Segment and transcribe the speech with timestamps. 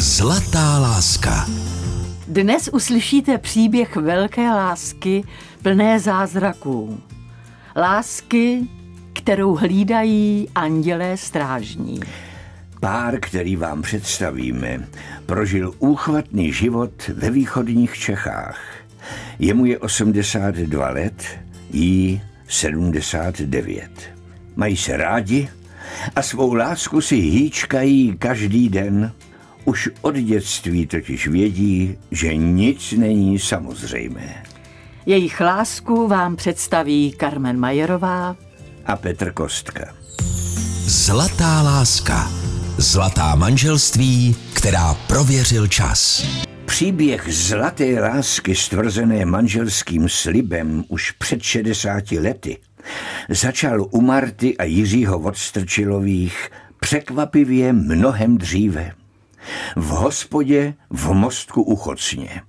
[0.00, 1.46] Zlatá láska.
[2.28, 5.24] Dnes uslyšíte příběh velké lásky
[5.62, 7.00] plné zázraků.
[7.76, 8.60] Lásky,
[9.12, 12.00] kterou hlídají andělé strážní.
[12.80, 14.88] Pár, který vám představíme,
[15.26, 18.60] prožil úchvatný život ve východních Čechách.
[19.38, 21.24] Jemu je 82 let,
[21.70, 23.90] jí 79.
[24.56, 25.48] Mají se rádi
[26.16, 29.12] a svou lásku si hýčkají každý den.
[29.64, 34.42] Už od dětství totiž vědí, že nic není samozřejmé.
[35.06, 38.36] Jejich lásku vám představí Carmen Majerová
[38.86, 39.94] a Petr Kostka.
[40.84, 42.30] Zlatá láska.
[42.78, 46.26] Zlatá manželství, která prověřil čas.
[46.64, 52.56] Příběh zlaté lásky stvrzené manželským slibem už před 60 lety
[53.28, 56.50] začal u Marty a Jiřího Vodstrčilových
[56.80, 58.92] překvapivě mnohem dříve.
[59.76, 62.42] V hospodě v mostku u Chocně.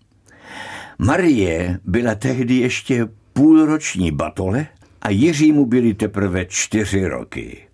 [1.00, 4.68] Marie byla tehdy ještě půlroční batole
[5.02, 7.68] a Jiřímu byly teprve čtyři roky.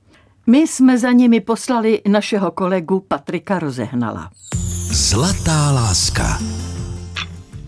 [0.47, 4.31] My jsme za nimi poslali našeho kolegu Patrika Rozehnala.
[4.91, 6.39] Zlatá láska.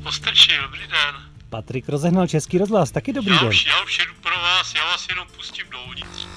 [0.08, 1.16] Ostrčil, dobrý den.
[1.50, 3.50] Patrik rozehnal Český rozhlas, taky dobrý já den.
[3.50, 6.28] Už, já už jedu pro vás, já vás jenom pustím dovnitř.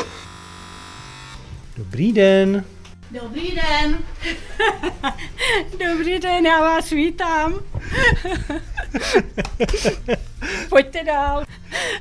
[1.77, 2.65] Dobrý den.
[3.13, 3.99] Dobrý den.
[5.89, 7.55] Dobrý den, já vás vítám.
[10.69, 11.45] Pojďte dál.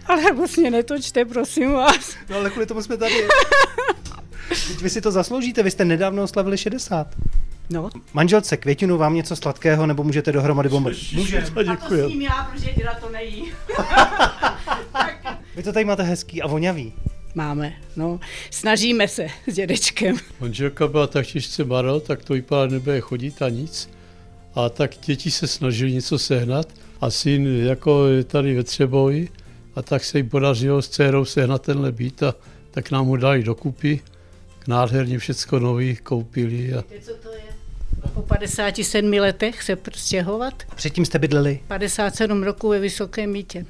[0.06, 2.16] Ale vlastně netočte, prosím vás.
[2.30, 3.28] No ale kvůli tomu jsme tady.
[4.50, 7.08] Teď vy si to zasloužíte, vy jste nedávno oslavili 60.
[7.70, 10.92] No, Manželce Květinu vám něco sladkého, nebo můžete dohromady bomby?
[11.14, 11.44] Může.
[11.72, 13.52] a to s ním já, protože děda to nejí.
[15.56, 16.94] Vy to tady máte hezký a voňavý.
[17.36, 18.20] Máme, no.
[18.50, 20.18] Snažíme se s dědečkem.
[20.40, 23.90] Manželka byla tak těžce barel, tak to vypadá, nebude chodit a nic.
[24.56, 26.68] A tak děti se snažili něco sehnat
[27.02, 29.30] a syn jako je tady ve Třeboji
[29.76, 32.36] a tak se jim podařilo s dcerou sehnat tenhle byt a
[32.72, 34.00] tak nám ho dali dokupy.
[34.68, 37.42] Nádherně všecko nový koupili a Co to je?
[38.14, 40.64] Po 57 letech se stěhovat.
[40.76, 41.60] Předtím jste bydleli.
[41.68, 43.66] 57 roku ve Vysokém mítě.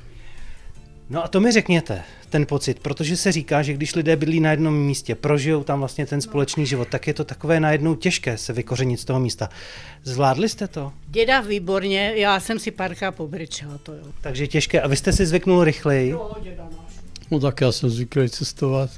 [1.11, 4.51] No a to mi řekněte, ten pocit, protože se říká, že když lidé bydlí na
[4.51, 8.53] jednom místě, prožijou tam vlastně ten společný život, tak je to takové najednou těžké se
[8.53, 9.49] vykořenit z toho místa.
[10.03, 10.91] Zvládli jste to?
[11.07, 14.03] Děda výborně, já jsem si párkrát pobrečela, to jo.
[14.21, 14.81] Takže těžké.
[14.81, 16.09] A vy jste si zvyknul rychleji?
[16.09, 16.93] Jo, děda náš.
[17.31, 18.89] no tak já jsem zvyklý cestovat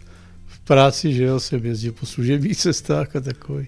[0.46, 3.68] v práci, že jo, jsem jezdil po služebních cestách a takový.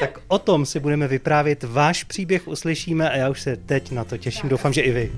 [0.00, 4.04] Tak o tom si budeme vyprávět, váš příběh uslyšíme a já už se teď na
[4.04, 5.12] to těším, doufám, že i vy.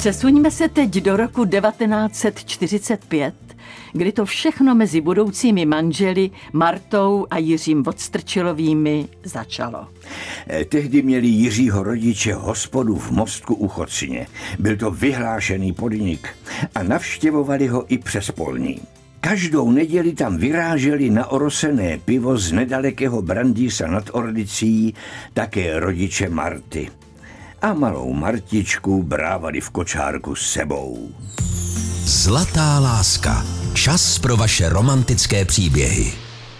[0.00, 3.34] Přesuňme se teď do roku 1945,
[3.92, 9.86] kdy to všechno mezi budoucími manželi Martou a Jiřím Vodstrčilovými začalo.
[10.48, 14.26] Eh, Tehdy měli Jiřího rodiče hospodu v mostku u Chocině.
[14.58, 16.28] Byl to vyhlášený podnik
[16.74, 18.80] a navštěvovali ho i přes polní.
[19.20, 24.94] Každou neděli tam vyráželi na orosené pivo z nedalekého Brandýsa nad Orlicí
[25.34, 26.90] také rodiče Marty.
[27.62, 31.08] A malou Martičku brávali v kočárku s sebou.
[32.04, 33.44] Zlatá láska.
[33.74, 36.12] Čas pro vaše romantické příběhy.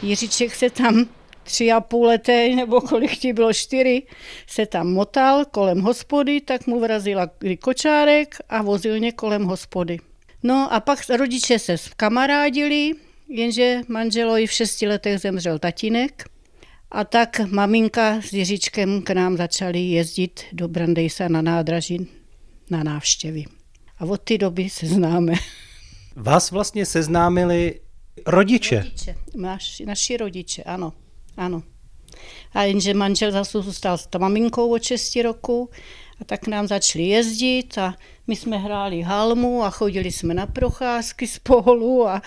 [0.03, 1.07] Jiříček se tam
[1.43, 4.03] tři a půl leté, nebo kolik ti bylo, čtyři,
[4.47, 7.31] se tam motal kolem hospody, tak mu vrazila
[7.61, 9.99] kočárek a vozil mě kolem hospody.
[10.43, 12.93] No a pak rodiče se kamarádili,
[13.29, 16.25] jenže manželovi v šesti letech zemřel tatínek
[16.91, 22.07] a tak maminka s Jiříčkem k nám začali jezdit do Brandejsa na nádraží
[22.71, 23.45] na návštěvy.
[23.99, 25.33] A od té doby se známe.
[26.17, 27.81] Vás vlastně seznámili
[28.27, 28.77] rodiče.
[28.77, 30.93] Rodiče, naši, naši rodiče, ano,
[31.37, 31.63] ano.
[32.53, 35.71] A jenže manžel zase zůstal s maminkou od 6 roku
[36.21, 37.97] a tak nám začali jezdit a
[38.27, 42.23] my jsme hráli halmu a chodili jsme na procházky spolu a,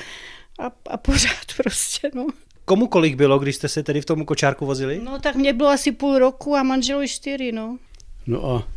[0.60, 2.28] a, a pořád prostě, no.
[2.66, 5.02] Komu kolik bylo, když jste se tedy v tom kočárku vozili?
[5.04, 7.78] No tak mě bylo asi půl roku a manželovi čtyři, no.
[8.28, 8.68] No a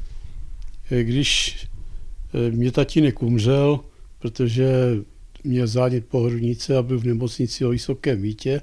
[0.90, 1.56] eh, když
[2.34, 3.80] eh, mě tatínek umřel,
[4.18, 4.68] protože
[5.44, 8.60] měl zánět pohrudnice a byl v nemocnici o Vysokém mítě,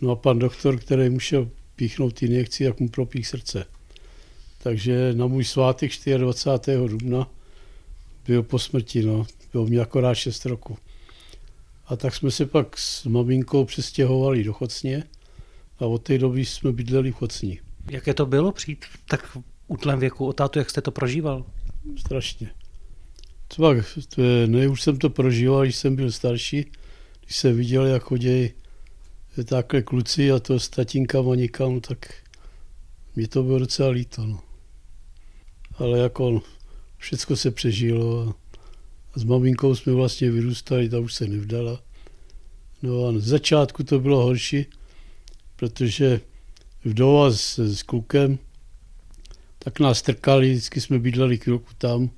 [0.00, 3.64] no a pan doktor, který musel píchnout injekci, jak mu propích srdce.
[4.62, 6.78] Takže na můj svátek 24.
[6.88, 7.30] dubna
[8.26, 9.26] byl po smrti, no.
[9.52, 10.78] Bylo mi akorát 6 roku.
[11.86, 15.04] A tak jsme se pak s maminkou přestěhovali do Chocně
[15.78, 17.60] a od té doby jsme bydleli v Chocni.
[17.90, 21.44] Jaké to bylo přijít v tak útlém věku o tátu, jak jste to prožíval?
[21.98, 22.50] Strašně.
[23.48, 23.74] Třeba
[24.46, 26.70] ne, už jsem to prožíval, když jsem byl starší,
[27.24, 28.50] když jsem viděl, jak chodí
[29.44, 32.14] takhle kluci a to s tatínkama nikam, tak
[33.16, 34.26] mi to bylo docela líto.
[34.26, 34.40] No.
[35.78, 36.42] Ale jako
[36.96, 38.34] všechno se přežilo a
[39.16, 41.82] s maminkou jsme vlastně vyrůstali, ta už se nevdala.
[42.82, 44.66] No a z začátku to bylo horší,
[45.56, 46.20] protože
[46.84, 48.38] vdova s, s klukem,
[49.58, 52.10] tak nás trkali, vždycky jsme bydleli chvilku tam,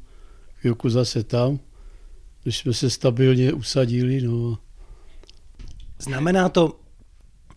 [0.55, 1.61] chvilku zase tam,
[2.45, 4.21] než jsme se stabilně usadili.
[4.21, 4.59] No.
[5.99, 6.81] Znamená to,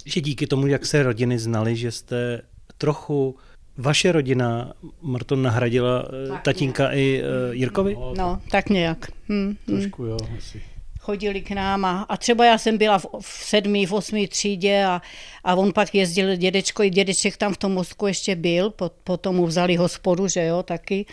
[0.06, 2.42] že díky tomu, jak se rodiny znaly, že jste
[2.78, 3.36] trochu
[3.78, 6.98] vaše rodina, Marton, nahradila eh, tak tatínka nějak.
[6.98, 7.98] i uh, Jirkovi?
[8.18, 9.12] No, tak nějak.
[9.30, 9.56] Hm, hm.
[9.66, 10.62] Trošku jo, asi
[11.02, 14.86] chodili k nám a, a třeba já jsem byla v, v sedmý, v osmý třídě
[14.86, 15.02] a,
[15.44, 19.36] a on pak jezdil dědečko, i dědeček tam v tom mozku ještě byl, po, potom
[19.36, 21.06] mu vzali hospodu, že jo, taky.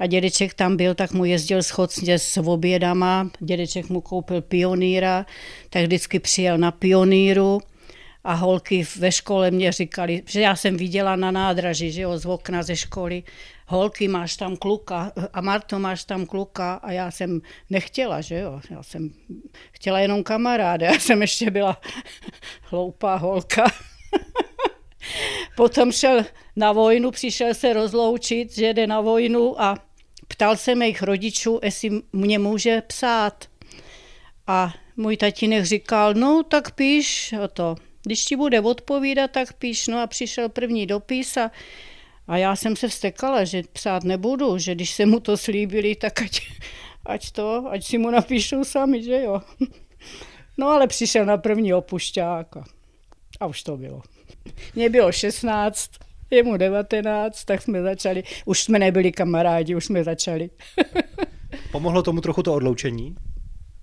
[0.00, 5.26] A dědeček tam byl, tak mu jezdil schodně s obědama, dědeček mu koupil pionýra,
[5.70, 7.60] tak vždycky přijel na pioníru
[8.24, 12.26] a holky ve škole mě říkali, že já jsem viděla na nádraží, že jo, z
[12.26, 13.22] okna ze školy,
[13.66, 17.40] holky, máš tam kluka a Marto, máš tam kluka a já jsem
[17.70, 19.10] nechtěla, že jo, já jsem
[19.72, 21.80] chtěla jenom kamaráda, já jsem ještě byla
[22.62, 23.64] hloupá holka.
[25.56, 26.24] Potom šel
[26.56, 29.78] na vojnu, přišel se rozloučit, že jde na vojnu a
[30.28, 33.44] ptal se mých rodičů, jestli mě může psát.
[34.46, 37.76] A můj tatínek říkal, no tak píš to.
[38.06, 39.86] Když ti bude odpovídat, tak píš.
[39.86, 41.50] No a přišel první dopis a
[42.28, 46.22] a já jsem se vstekala, že psát nebudu, že když se mu to slíbili, tak
[46.22, 46.40] ať,
[47.06, 49.40] ať to, ať si mu napíšou sami, že jo.
[50.58, 52.64] No ale přišel na první opušťák a,
[53.40, 54.02] a už to bylo.
[54.74, 55.90] Mně bylo 16,
[56.30, 60.50] jemu 19, tak jsme začali, už jsme nebyli kamarádi, už jsme začali.
[61.72, 63.16] Pomohlo tomu trochu to odloučení?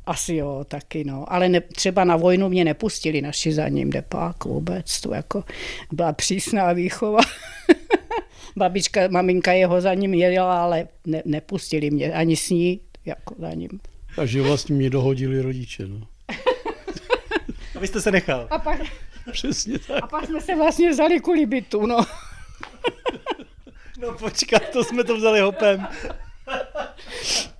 [0.06, 1.34] Asi jo, taky no.
[1.34, 5.02] Ale ne, třeba na vojnu mě nepustili naši za ním depák vůbec.
[5.02, 5.44] To jako
[5.92, 7.20] byla přísná výchova.
[8.56, 13.54] babička, maminka jeho za ním jela, ale ne, nepustili mě ani s ní, jako za
[13.54, 13.80] ním.
[14.16, 16.02] Takže vlastně mě dohodili rodiče, no.
[17.76, 18.48] A vy jste se nechal.
[18.50, 18.82] A pak,
[19.32, 20.04] Přesně tak.
[20.04, 22.06] A pak jsme se vlastně vzali kvůli bytu, no.
[24.00, 25.88] No počkat, to jsme to vzali hopem.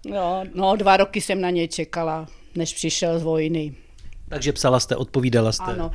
[0.06, 3.76] No, no, dva roky jsem na něj čekala, než přišel z vojny.
[4.30, 5.64] Takže psala jste, odpovídala jste.
[5.64, 5.92] Ano.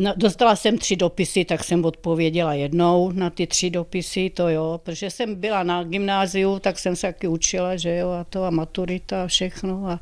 [0.00, 4.80] No, dostala jsem tři dopisy, tak jsem odpověděla jednou na ty tři dopisy, to jo,
[4.82, 8.50] protože jsem byla na gymnáziu, tak jsem se taky učila, že jo, a to a
[8.50, 10.00] maturita a všechno a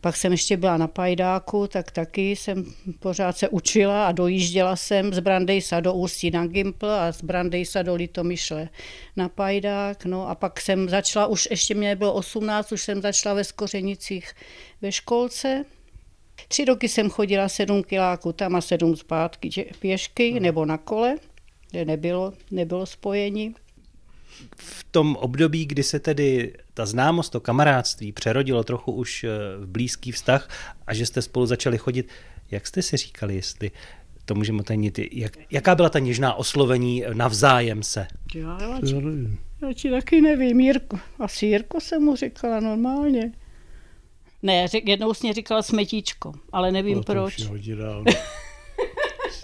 [0.00, 2.64] pak jsem ještě byla na Pajdáku, tak taky jsem
[2.98, 7.82] pořád se učila a dojížděla jsem z Brandejsa do Ústí na Gimpl a z Brandejsa
[7.82, 8.68] do Litomyšle
[9.16, 10.04] na Pajdák.
[10.04, 14.32] No a pak jsem začala, už ještě mě bylo 18, už jsem začala ve Skořenicích
[14.82, 15.64] ve školce,
[16.48, 20.42] Tři roky jsem chodila sedm kiláků tam a sedm zpátky pěšky hmm.
[20.42, 21.16] nebo na kole,
[21.70, 23.54] kde nebylo, nebylo spojení.
[24.56, 29.66] V tom období, kdy se tedy ta známost, to kamarádství přerodilo trochu už eh, v
[29.66, 30.48] blízký vztah
[30.86, 32.08] a že jste spolu začali chodit,
[32.50, 33.70] jak jste si říkali, jestli
[34.24, 38.06] to můžeme tajnit, jak, jaká byla ta něžná oslovení navzájem se?
[38.34, 39.00] Já, já, já,
[39.62, 43.32] já ti taky nevím, Jirko, asi Jirko jsem mu říkala normálně.
[44.42, 47.36] Ne, řek, jednou jsi mě říkala smetíčko, ale nevím no, proč.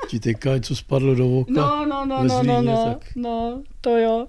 [0.08, 1.52] Ti teďka co spadlo do oka?
[1.52, 3.16] No, no, no, no, no, no, tak...
[3.16, 4.26] no, to jo.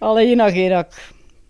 [0.00, 1.00] Ale jinak, jinak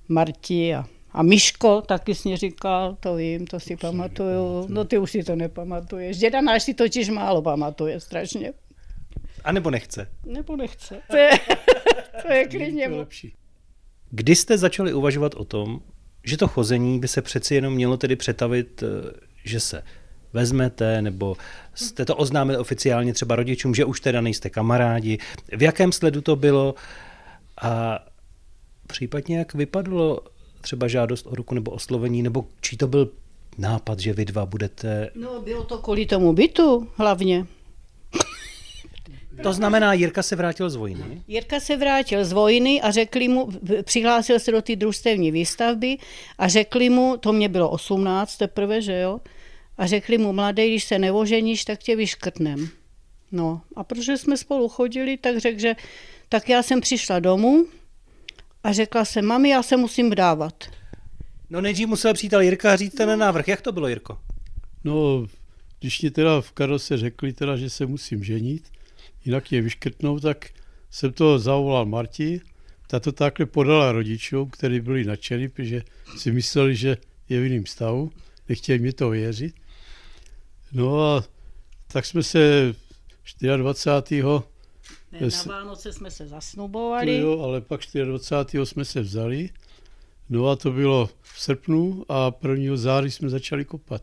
[0.09, 4.67] Marti a, a Miško taky jsi mě říkal, to vím, to si pamatuju.
[4.69, 6.19] No ty už si to nepamatuješ.
[6.19, 8.53] Děda náš si totiž málo pamatuje strašně.
[9.45, 10.11] A nebo nechce?
[10.25, 11.01] Nebo nechce.
[11.11, 11.31] To je,
[12.23, 13.35] to je klidně lepší.
[14.11, 15.81] Kdy jste začali uvažovat o tom,
[16.27, 19.13] že to chození by se přeci jenom mělo tedy přetavit, eh,
[19.45, 19.83] že se
[20.33, 21.37] vezmete, nebo
[21.75, 25.19] jste to oznámili oficiálně třeba rodičům, že už teda nejste kamarádi.
[25.57, 26.75] V jakém sledu to bylo
[27.63, 27.99] a
[28.87, 30.21] případně jak vypadlo
[30.61, 33.11] třeba žádost o ruku nebo oslovení, nebo čí to byl
[33.59, 35.11] nápad, že vy dva budete...
[35.15, 37.47] No bylo to kvůli tomu bytu hlavně.
[39.43, 41.23] To znamená, Jirka se vrátil z vojny?
[41.29, 43.49] Jirka se vrátil z vojny a řekli mu,
[43.83, 45.99] přihlásil se do té družstevní výstavby
[46.39, 49.21] a řekli mu, to mě bylo 18 teprve, že jo,
[49.79, 52.69] a řekli mu, mladý, když se nevoženíš, tak tě vyškrtnem.
[53.33, 55.77] No a protože jsme spolu chodili, tak řekl, že
[56.29, 57.67] tak já jsem přišla domů
[58.65, 60.65] a řekla jsem, mami, já se musím vdávat.
[61.51, 63.49] No nejdřív musel přítel Jirka a říct ten návrh.
[63.49, 64.19] Jak to bylo, Jirko?
[64.85, 65.27] No,
[65.81, 68.63] když mě teda v Karose řekli teda, že se musím ženit,
[69.27, 70.49] jinak je vyškrtnou, tak
[70.91, 72.41] jsem to zavolal Marti,
[72.87, 75.83] ta to takhle podala rodičům, kteří byli nadšení, protože
[76.17, 76.97] si mysleli, že
[77.29, 78.13] je v jiném stavu,
[78.49, 79.55] nechtěli mi to věřit.
[80.73, 81.25] No a
[81.87, 82.75] tak jsme se
[83.57, 84.23] 24.
[85.13, 87.19] Ne, na Vánoce jsme se To zasnubovali.
[87.19, 88.67] jo, ale pak 24.
[88.67, 89.51] jsme se vzali.
[90.29, 92.77] No a to bylo v srpnu a 1.
[92.77, 94.03] září jsme začali kopat.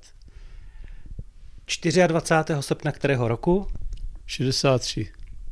[2.08, 2.62] 24.
[2.62, 3.68] srpna kterého roku
[4.26, 5.08] 63.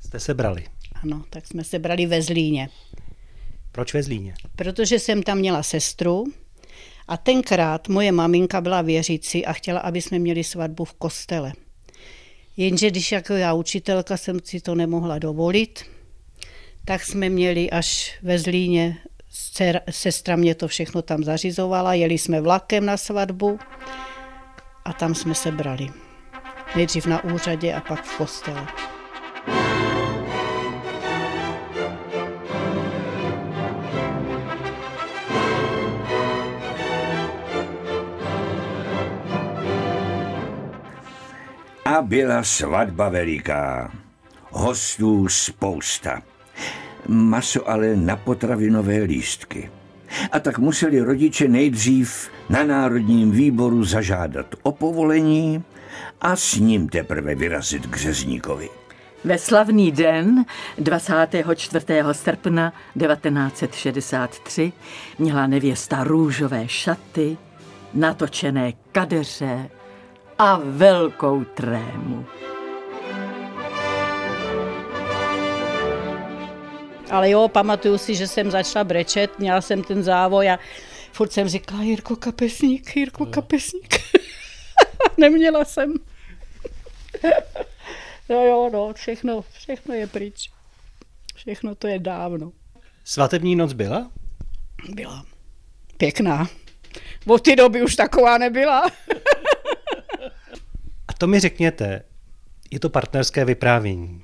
[0.06, 0.66] jste se brali?
[1.04, 2.70] Ano, tak jsme se brali ve Zlíně.
[3.72, 4.34] Proč ve Zlíně?
[4.56, 6.24] Protože jsem tam měla sestru
[7.08, 11.54] a tenkrát moje maminka byla věřící a chtěla, aby jsme měli svatbu v kostele.
[12.58, 15.86] Jenže když jako já učitelka jsem si to nemohla dovolit,
[16.86, 18.98] tak jsme měli až ve Zlíně,
[19.90, 23.60] sestra mě to všechno tam zařizovala, jeli jsme vlakem na svatbu
[24.86, 25.90] a tam jsme se brali.
[26.75, 28.68] Nejdřív na úřadě a pak v kostele.
[41.86, 43.92] A byla svatba veliká.
[44.51, 46.22] Hostů spousta.
[47.08, 49.70] Maso ale na potravinové lístky.
[50.32, 55.63] A tak museli rodiče nejdřív na Národním výboru zažádat o povolení
[56.21, 58.69] a s ním teprve vyrazit k řezníkovi.
[59.24, 60.45] Ve slavný den
[60.77, 61.86] 24.
[62.12, 64.71] srpna 1963
[65.19, 67.38] měla nevěsta růžové šaty,
[67.93, 69.69] natočené kadeře
[70.38, 72.25] a velkou trému.
[77.12, 80.60] Ale jo, pamatuju si, že jsem začala brečet, měla jsem ten závoj a
[81.12, 84.00] furt jsem říkala, Jirko Kapesník, Jirko Kapesník.
[85.17, 85.93] Neměla jsem.
[88.29, 90.51] no jo, no, všechno, všechno je pryč.
[91.36, 92.51] Všechno to je dávno.
[93.03, 94.12] Svatební noc byla?
[94.89, 95.25] Byla
[95.98, 96.50] pěkná.
[97.27, 98.81] Od té doby už taková nebyla.
[101.08, 102.03] A to mi řekněte,
[102.72, 104.24] je to partnerské vyprávění.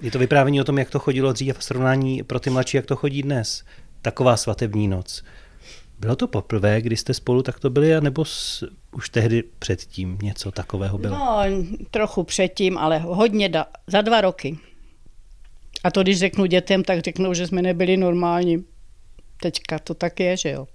[0.00, 2.86] Je to vyprávění o tom, jak to chodilo dřív v srovnání pro ty mladší, jak
[2.86, 3.64] to chodí dnes.
[4.02, 5.24] Taková svatební noc.
[6.00, 8.24] Bylo to poprvé, kdy jste spolu takto byli, nebo
[8.92, 11.18] už tehdy předtím něco takového bylo?
[11.18, 11.42] No,
[11.90, 14.58] trochu předtím, ale hodně da, za dva roky.
[15.84, 18.64] A to, když řeknu dětem, tak řeknou, že jsme nebyli normální.
[19.40, 20.66] Teďka to tak je, že jo.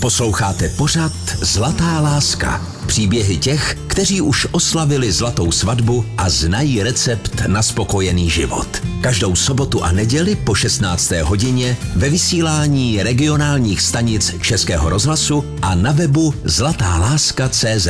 [0.00, 2.66] Posloucháte pořad Zlatá láska.
[2.86, 8.82] Příběhy těch, kteří už oslavili zlatou svatbu a znají recept na spokojený život.
[9.00, 11.10] Každou sobotu a neděli po 16.
[11.10, 17.88] hodině ve vysílání regionálních stanic Českého rozhlasu a na webu zlatáláska.cz.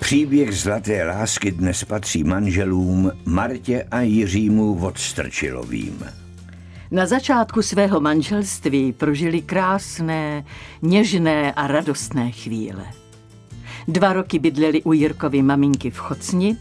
[0.00, 6.21] Příběh zlaté lásky dnes patří manželům Martě a Jiřímu Vodstrčilovým.
[6.92, 10.44] Na začátku svého manželství prožili krásné,
[10.82, 12.84] něžné a radostné chvíle.
[13.88, 16.56] Dva roky bydleli u Jirkovy maminky v Chocni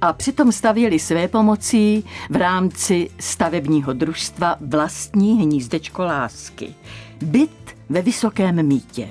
[0.00, 6.74] a přitom stavěli své pomocí v rámci stavebního družstva vlastní hnízdečko lásky.
[7.22, 9.08] Byt ve Vysokém mítě.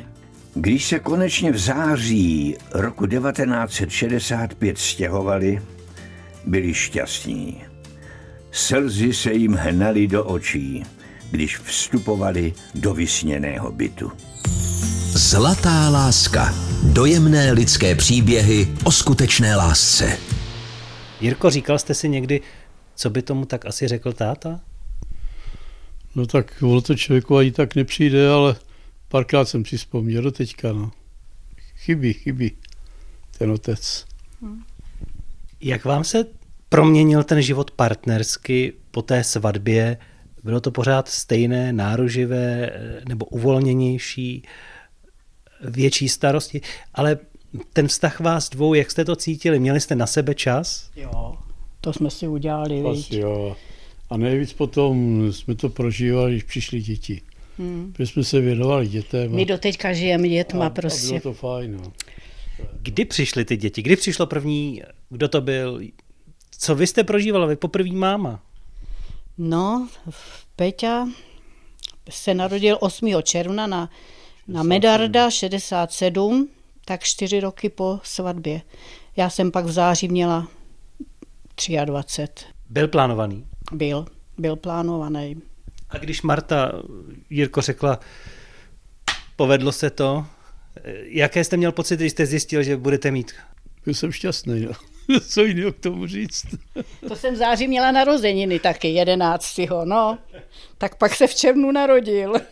[0.53, 5.61] Když se konečně v září roku 1965 stěhovali,
[6.45, 7.74] byli šťastní.
[8.55, 10.83] Slzy se jim hnaly do očí,
[11.31, 14.11] když vstupovali do vysněného bytu.
[15.11, 16.53] Zlatá láska.
[16.93, 20.17] Dojemné lidské příběhy o skutečné lásce.
[21.21, 22.41] Jirko, říkal jste si někdy,
[22.95, 24.59] co by tomu tak asi řekl táta?
[26.15, 28.55] No tak ono to člověku ani tak nepřijde, ale
[29.07, 30.91] párkrát jsem si vzpomněl do teďka, no.
[31.75, 32.51] Chybí, chybí
[33.37, 34.05] ten otec.
[35.61, 36.25] Jak vám se
[36.75, 39.97] proměnil ten život partnersky po té svatbě?
[40.43, 44.43] Bylo to pořád stejné, náruživé eh, nebo uvolněnější,
[45.63, 46.61] větší starosti?
[46.93, 47.17] Ale
[47.73, 49.59] ten vztah vás dvou, jak jste to cítili?
[49.59, 50.89] Měli jste na sebe čas?
[50.95, 51.35] Jo,
[51.81, 53.13] to jsme si udělali, Asi viď?
[53.13, 53.55] jo.
[54.09, 57.21] A nejvíc potom jsme to prožívali, když přišli děti.
[57.57, 57.91] Hmm.
[57.93, 59.33] Protože jsme se věnovali dětem.
[59.33, 61.07] a- My do teďka žijeme dětma a, A prostě.
[61.07, 61.93] bylo to fajn, no.
[62.81, 63.81] Kdy přišly ty děti?
[63.81, 64.81] Kdy přišlo první?
[65.09, 65.79] Kdo to byl?
[66.57, 67.45] Co vy jste prožívala?
[67.45, 68.39] Vy poprvé máma.
[69.37, 69.87] No,
[70.55, 71.07] Peťa
[72.09, 73.21] se narodil 8.
[73.23, 73.89] června na,
[74.47, 76.49] na Medarda 67,
[76.85, 78.61] tak čtyři roky po svatbě.
[79.17, 80.47] Já jsem pak v září měla
[81.85, 82.45] 23.
[82.69, 83.47] Byl plánovaný.
[83.71, 84.05] Byl,
[84.37, 85.41] byl plánovaný.
[85.89, 86.71] A když Marta
[87.29, 87.99] Jirko řekla,
[89.35, 90.25] povedlo se to,
[90.77, 93.33] eh, jaké jste měl pocit, když jste zjistil, že budete mít?
[93.85, 94.71] Byl jsem šťastný, no.
[95.29, 96.45] Co jiného k tomu říct?
[97.07, 99.59] To jsem v září měla narozeniny taky, 11.
[99.83, 100.17] no.
[100.77, 102.33] Tak pak se v červnu narodil.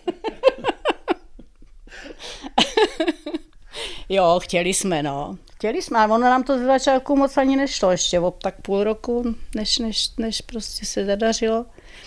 [4.10, 5.38] jo, chtěli jsme, no.
[5.56, 8.84] chtěli jsme, ale ono nám to z začátku moc ani nešlo, ještě o tak půl
[8.84, 11.66] roku, než, než, než prostě se zadařilo.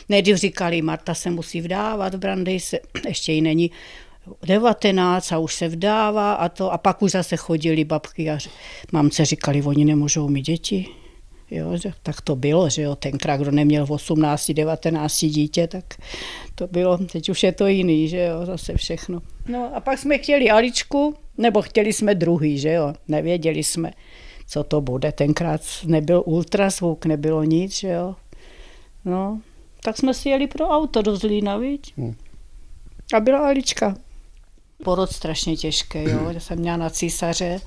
[0.08, 3.70] Nejdřív říkali, Marta se musí vdávat, v Brandej se, ještě jí není
[4.46, 6.72] 19 a už se vdává a to.
[6.72, 8.38] A pak už zase chodili babky a
[8.92, 10.86] mamce říkali, oni nemůžou mít děti.
[11.50, 15.84] Jo, že, tak to bylo, že jo, tenkrát, kdo neměl v 18, 19 dítě, tak
[16.54, 19.22] to bylo, teď už je to jiný, že jo, zase všechno.
[19.48, 23.90] No a pak jsme chtěli Aličku, nebo chtěli jsme druhý, že jo, nevěděli jsme,
[24.46, 25.12] co to bude.
[25.12, 28.14] Tenkrát nebyl ultrazvuk, nebylo nic, že jo.
[29.04, 29.40] No,
[29.82, 31.92] tak jsme si jeli pro auto do Zlína, viď?
[31.96, 32.14] Hmm.
[33.14, 33.94] A byla Alička.
[34.86, 37.60] Porod strašně těžké, jo, že jsem měla na císaře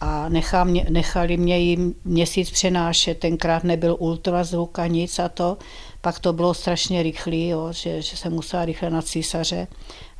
[0.00, 5.58] a nechá mě, nechali mě ji měsíc přenášet, tenkrát nebyl ultrazvuk a nic a to,
[6.00, 9.66] pak to bylo strašně rychlý, jo, že, že jsem musela rychle na císaře.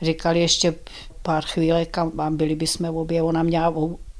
[0.03, 0.75] Říkali ještě
[1.23, 3.75] pár chvílek a byli bychom obě, ona měla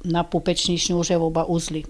[0.05, 1.83] na pupeční šňůře oba uzly.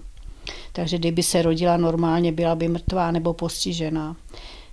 [0.72, 4.16] Takže kdyby se rodila normálně, byla by mrtvá nebo postižená.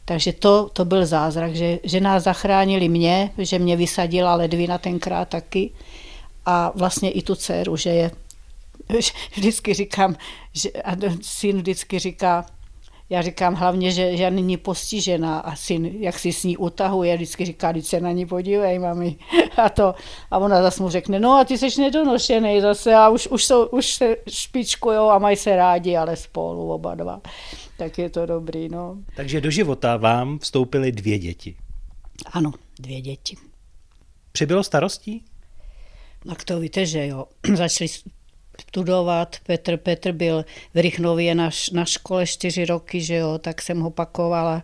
[0.06, 5.30] Takže to, to byl zázrak, že, že nás zachránili mě, že mě vysadila ledvina tenkrát
[5.30, 5.72] taky.
[6.46, 8.12] A vlastně i tu dceru, že je
[9.36, 10.16] vždycky říkám,
[10.54, 12.46] že, a syn vždycky říká,
[13.12, 17.46] já říkám hlavně, že, že není postižená a syn, jak si s ní utahuje, vždycky
[17.46, 19.16] říká, když se na ní podívej, mami.
[19.58, 19.96] A, to,
[20.32, 23.66] a ona zase mu řekne, no a ty jsi nedonošený zase a už, už, jsou,
[23.66, 27.22] už se špičkujou a mají se rádi, ale spolu oba dva.
[27.78, 28.98] Tak je to dobrý, no.
[29.16, 31.56] Takže do života vám vstoupily dvě děti.
[32.32, 33.38] Ano, dvě děti.
[34.32, 35.24] Přibylo starostí?
[36.28, 37.26] Tak to víte, že jo.
[37.56, 37.90] Začali
[38.62, 39.36] studovat.
[39.44, 43.90] Petr, Petr byl v Rychnově na, na škole čtyři roky, že jo, tak jsem ho
[43.90, 44.64] pakovala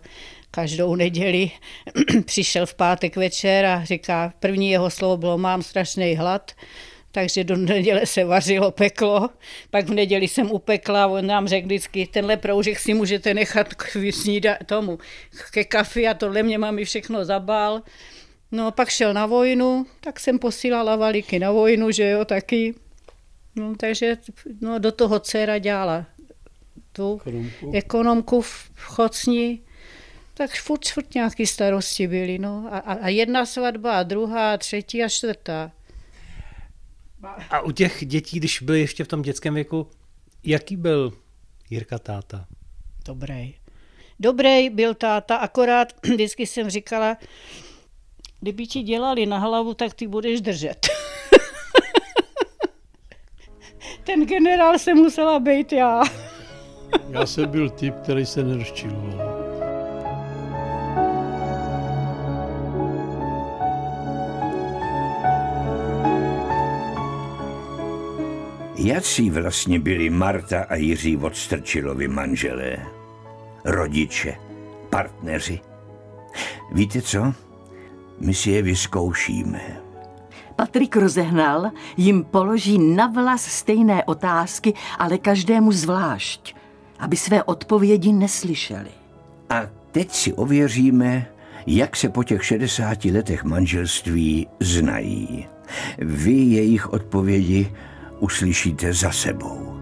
[0.50, 1.50] každou neděli.
[2.24, 6.52] Přišel v pátek večer a říká, první jeho slovo bylo, mám strašný hlad,
[7.12, 9.30] takže do neděle se vařilo peklo.
[9.70, 13.96] Pak v neděli jsem upekla, on nám řekl vždycky, tenhle proužek si můžete nechat k
[14.10, 14.98] snída, tomu,
[15.50, 17.82] ke kafi a tohle mě mami všechno zabal.
[18.52, 22.74] No pak šel na vojnu, tak jsem posílala valíky na vojnu, že jo, taky.
[23.58, 24.16] No, takže
[24.60, 26.06] no, do toho dcera dělala
[26.92, 29.60] tu ekonomku, ekonomku v Chocni,
[30.34, 32.38] tak furt, furt nějaké starosti byly.
[32.38, 32.68] No.
[32.70, 35.72] A, a jedna svatba, a druhá, a třetí a čtvrtá.
[37.50, 39.86] A u těch dětí, když byli ještě v tom dětském věku,
[40.44, 41.12] jaký byl
[41.70, 42.46] Jirka táta?
[43.06, 43.54] Dobrý.
[44.20, 47.16] Dobrý byl táta, akorát vždycky jsem říkala,
[48.40, 50.86] kdyby ti dělali na hlavu, tak ty budeš držet.
[54.04, 56.02] ten generál se musela být já.
[57.10, 59.38] já jsem byl typ, který se nerozčiloval.
[68.76, 72.76] Jací vlastně byli Marta a Jiří Odstrčilovi manželé?
[73.64, 74.34] Rodiče,
[74.90, 75.60] partneři.
[76.72, 77.34] Víte co?
[78.20, 79.77] My si je vyzkoušíme.
[80.58, 86.54] Patrik rozehnal, jim položí na vlas stejné otázky, ale každému zvlášť,
[86.98, 88.90] aby své odpovědi neslyšeli.
[89.50, 91.26] A teď si ověříme,
[91.66, 95.46] jak se po těch 60 letech manželství znají.
[95.98, 97.72] Vy jejich odpovědi
[98.18, 99.74] uslyšíte za sebou.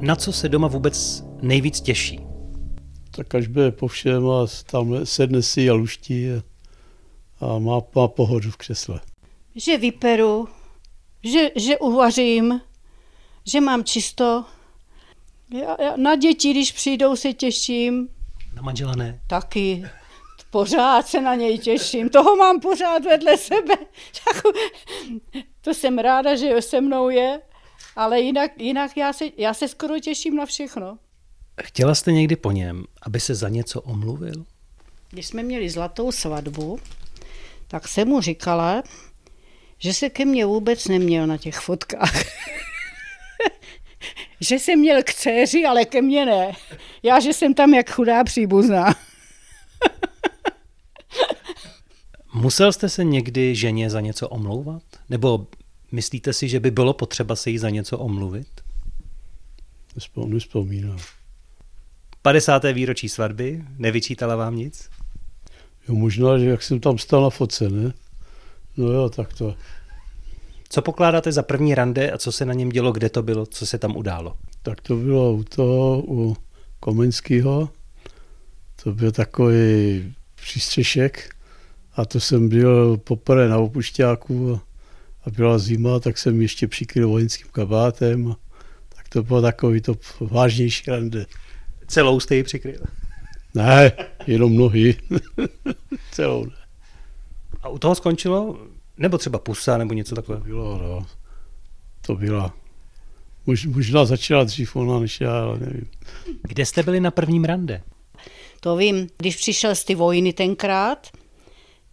[0.00, 2.29] Na co se doma vůbec nejvíc těší?
[3.10, 6.42] Tak až bude po všem a tam sedne si a luští a,
[7.40, 9.00] a má, má pohodu v křesle.
[9.54, 10.48] Že vyperu,
[11.24, 12.60] že, že uvařím,
[13.46, 14.44] že mám čisto.
[15.54, 18.08] Já, já, na děti, když přijdou, se těším.
[18.54, 19.20] Na manžela ne?
[19.26, 19.84] Taky.
[20.50, 22.08] Pořád se na něj těším.
[22.08, 23.74] Toho mám pořád vedle sebe.
[25.60, 27.40] to jsem ráda, že se mnou je.
[27.96, 30.98] Ale jinak, jinak já, se, já se skoro těším na všechno.
[31.62, 34.44] Chtěla jste někdy po něm, aby se za něco omluvil?
[35.10, 36.78] Když jsme měli zlatou svatbu,
[37.68, 38.82] tak jsem mu říkala,
[39.78, 42.24] že se ke mně vůbec neměl na těch fotkách.
[44.40, 46.52] že jsem měl k dceři, ale ke mně ne.
[47.02, 48.94] Já, že jsem tam jak chudá příbuzná.
[52.34, 54.82] Musel jste se někdy ženě za něco omlouvat?
[55.08, 55.46] Nebo
[55.92, 58.48] myslíte si, že by bylo potřeba se jí za něco omluvit?
[60.26, 60.98] Nespomínám.
[62.22, 62.64] 50.
[62.72, 64.90] výročí svatby, nevyčítala vám nic?
[65.88, 67.92] Jo, možná, že jak jsem tam stal na foce, ne?
[68.76, 69.54] No jo, tak to.
[70.68, 73.66] Co pokládáte za první rande a co se na něm dělo, kde to bylo, co
[73.66, 74.36] se tam událo?
[74.62, 76.36] Tak to bylo u toho, u
[76.80, 77.68] Komenského.
[78.82, 81.36] To byl takový přístřešek
[81.94, 84.60] a to jsem byl poprvé na opušťáku
[85.24, 88.36] a byla zima, tak jsem ještě přikryl vojenským kabátem.
[88.88, 91.26] Tak to bylo takový to vážnější rande.
[91.90, 92.80] Celou jste ji přikryl.
[93.54, 93.92] Ne,
[94.26, 94.96] jenom nohy.
[96.12, 96.52] Celou ne.
[97.62, 98.58] A u toho skončilo?
[98.98, 100.44] Nebo třeba pusa, nebo něco takového?
[100.44, 101.06] Bylo, no.
[102.06, 102.54] To byla.
[103.46, 105.90] Mož, možná začala dřív ona než já, ale nevím.
[106.42, 107.82] Kde jste byli na prvním rande?
[108.60, 111.08] To vím, když přišel z ty vojny tenkrát,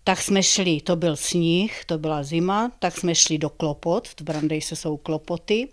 [0.04, 4.22] tak jsme šli, to byl sníh, to byla zima, tak jsme šli do Klopot, v
[4.22, 5.68] Brandejse jsou Klopoty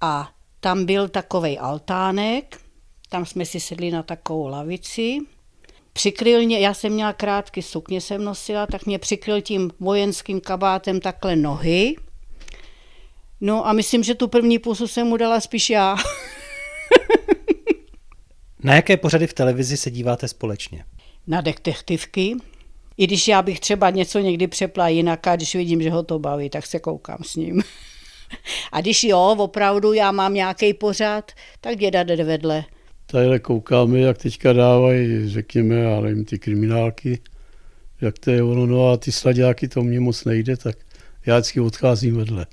[0.00, 2.60] a tam byl takový altánek,
[3.10, 5.18] tam jsme si sedli na takovou lavici,
[5.92, 11.00] přikryl mě, já jsem měla krátké sukně, jsem nosila, tak mě přikryl tím vojenským kabátem
[11.00, 11.96] takhle nohy.
[13.40, 15.96] No a myslím, že tu první pusu jsem mu dala spíš já.
[18.62, 20.84] Na jaké pořady v televizi se díváte společně?
[21.26, 22.36] Na detektivky.
[22.96, 26.18] I když já bych třeba něco někdy přepla jinak a když vidím, že ho to
[26.18, 27.62] baví, tak se koukám s ním.
[28.72, 32.64] A když jo, opravdu já mám nějaký pořad, tak děda jde vedle.
[33.10, 37.20] Tady koukáme, jak teďka dávají, řekněme, já nevím, ty kriminálky,
[38.00, 40.76] jak to je ono, no a ty sladáky, to mě moc nejde, tak
[41.26, 42.46] já vždycky odcházím vedle.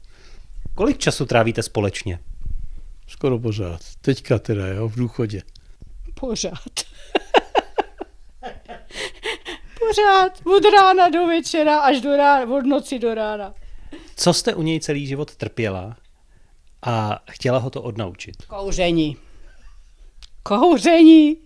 [0.76, 2.20] Kolik času trávíte společně?
[3.08, 3.82] Skoro pořád.
[4.02, 5.42] Teďka teda, jo, v důchodě.
[6.14, 6.54] Pořád.
[9.80, 10.42] pořád.
[10.58, 13.54] Od rána do večera až do rána, od noci do rána.
[14.16, 15.98] Co jste u něj celý život trpěla
[16.82, 18.46] a chtěla ho to odnaučit?
[18.46, 19.27] Kouření.
[20.48, 21.38] Kouření.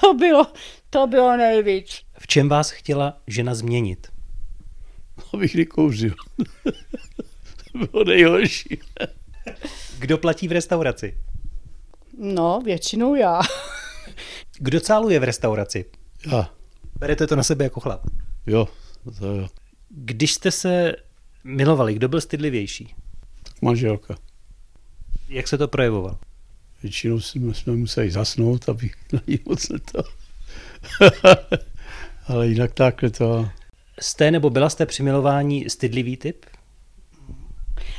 [0.00, 0.46] To bylo,
[0.90, 2.02] to bylo nejvíc.
[2.18, 4.06] V čem vás chtěla žena změnit?
[5.34, 6.14] Abych nekouřil.
[7.72, 8.80] to bylo nejhorší.
[9.98, 11.18] Kdo platí v restauraci?
[12.18, 13.40] No, většinou já.
[14.58, 15.84] Kdo cáluje v restauraci?
[16.32, 16.50] Já.
[16.98, 18.06] Berete to na sebe jako chlap.
[18.46, 18.68] Jo,
[19.18, 19.48] to jo.
[19.88, 20.94] Když jste se
[21.44, 22.94] milovali, kdo byl stydlivější?
[23.42, 24.16] Tak manželka.
[25.28, 26.18] Jak se to projevovalo?
[26.82, 30.02] Většinou jsme, jsme museli zasnout, aby na ní moc to.
[32.26, 33.48] Ale jinak takhle to...
[34.00, 36.46] Jste nebo byla jste při milování stydlivý typ?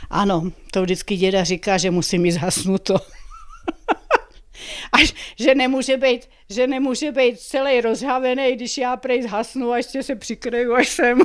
[0.10, 2.96] Ano, to vždycky děda říká, že musí mít zhasnuto.
[4.92, 10.04] Až, že nemůže být, že nemůže být celý rozhavený, když já prej zhasnu a ještě
[10.04, 11.22] se přikryju, až jsem.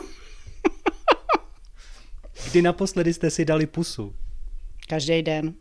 [2.51, 4.15] Kdy naposledy jste si dali pusu?
[4.89, 5.55] Každý den.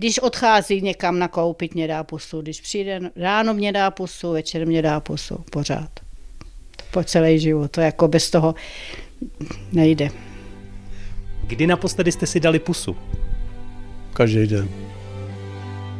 [0.00, 2.40] Když odchází někam nakoupit, mě dá pusu.
[2.42, 5.44] Když přijde ráno, mě dá pusu, večer mě dá pusu.
[5.52, 5.90] Pořád.
[6.90, 7.70] Po celý život.
[7.70, 8.54] To jako bez toho
[9.72, 10.10] nejde.
[11.46, 12.96] Kdy naposledy jste si dali pusu?
[14.12, 14.68] Každý den.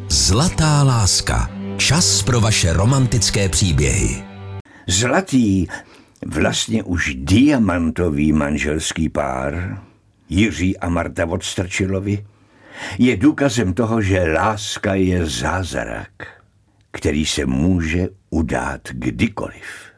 [0.08, 1.50] Zlatá láska.
[1.76, 4.24] Čas pro vaše romantické příběhy.
[4.88, 5.66] Zlatý,
[6.26, 9.82] vlastně už diamantový manželský pár,
[10.28, 12.24] Jiří a Marta Odstrčilovi,
[12.98, 16.42] je důkazem toho, že láska je zázrak,
[16.90, 19.90] který se může udát kdykoliv.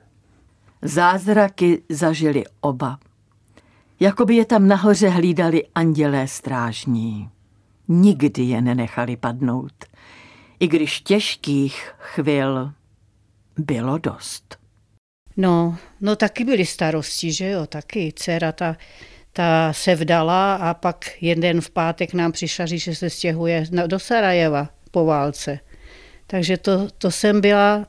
[0.83, 2.99] Zázraky zažili oba.
[4.01, 7.31] Jakoby je tam nahoře hlídali andělé strážní.
[7.89, 9.73] Nikdy je nenechali padnout.
[10.61, 12.73] I když těžkých chvil
[13.59, 14.59] bylo dost.
[15.37, 18.13] No, no taky byly starosti, že jo, taky.
[18.17, 18.77] Dcera ta,
[19.33, 23.99] ta se vdala a pak jeden v pátek nám přišla říct, že se stěhuje do
[23.99, 25.59] Sarajeva po válce.
[26.27, 27.87] Takže to, to jsem byla,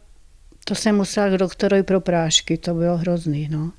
[0.66, 3.72] to jsem musela k doktorovi pro prášky, to bylo hrozný, no.